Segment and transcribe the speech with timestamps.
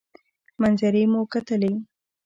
[0.61, 1.71] منظرې مو کتلې.